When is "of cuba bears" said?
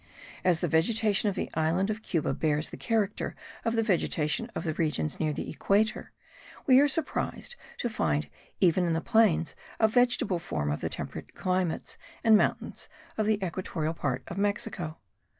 1.91-2.71